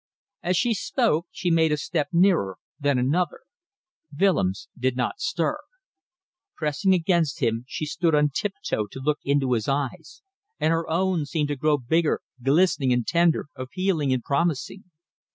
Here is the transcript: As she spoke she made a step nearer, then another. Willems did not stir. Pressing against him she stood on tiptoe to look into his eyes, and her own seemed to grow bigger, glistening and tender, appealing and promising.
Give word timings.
As 0.41 0.57
she 0.57 0.73
spoke 0.73 1.27
she 1.29 1.51
made 1.51 1.71
a 1.71 1.77
step 1.77 2.07
nearer, 2.11 2.57
then 2.79 2.97
another. 2.97 3.41
Willems 4.19 4.67
did 4.75 4.97
not 4.97 5.19
stir. 5.19 5.59
Pressing 6.57 6.95
against 6.95 7.39
him 7.39 7.65
she 7.67 7.85
stood 7.85 8.15
on 8.15 8.31
tiptoe 8.33 8.87
to 8.87 8.99
look 8.99 9.19
into 9.23 9.51
his 9.53 9.67
eyes, 9.67 10.23
and 10.59 10.71
her 10.71 10.89
own 10.89 11.27
seemed 11.27 11.49
to 11.49 11.55
grow 11.55 11.77
bigger, 11.77 12.21
glistening 12.41 12.91
and 12.91 13.05
tender, 13.05 13.45
appealing 13.55 14.11
and 14.11 14.23
promising. 14.23 14.85